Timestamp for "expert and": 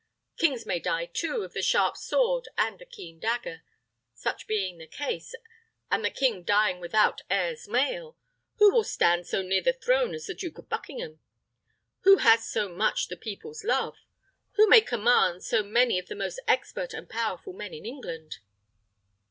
16.47-17.07